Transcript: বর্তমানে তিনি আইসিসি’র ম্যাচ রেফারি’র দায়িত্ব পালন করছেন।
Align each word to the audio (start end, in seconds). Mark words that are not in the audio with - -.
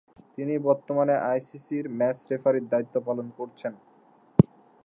বর্তমানে 0.65 1.13
তিনি 1.17 1.23
আইসিসি’র 1.29 1.85
ম্যাচ 1.99 2.17
রেফারি’র 2.31 2.69
দায়িত্ব 2.69 2.95
পালন 3.07 3.27
করছেন। 3.37 3.73